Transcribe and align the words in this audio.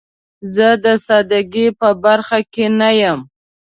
زه 0.53 0.67
د 0.83 0.85
سادګۍ 1.05 1.67
په 1.79 1.89
برخه 2.03 2.37
کې 2.53 2.65
نه 2.79 2.89
یم. 3.01 3.19